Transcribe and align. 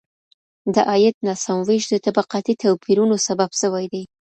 د 0.73 0.75
عايد 0.89 1.15
ناسم 1.27 1.57
ويش 1.67 1.83
د 1.89 1.95
طبقاتي 2.05 2.53
توپيرونو 2.63 3.15
سبب 3.27 3.49
سوی 3.61 3.85
دی. 3.93 4.03